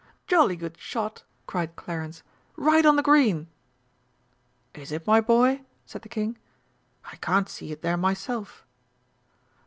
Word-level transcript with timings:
"Jolly 0.25 0.55
good 0.55 0.79
shot!" 0.79 1.25
cried 1.45 1.75
Clarence. 1.75 2.23
"Right 2.55 2.87
on 2.87 2.95
the 2.95 3.03
green!" 3.03 3.49
"Is 4.73 4.91
it, 4.91 5.05
my 5.05 5.21
boy?" 5.21 5.61
said 5.85 6.01
the 6.01 6.09
King. 6.09 6.39
"I 7.13 7.17
can't 7.17 7.47
see 7.47 7.71
it 7.71 7.83
there 7.83 7.97
myself." 7.97 8.65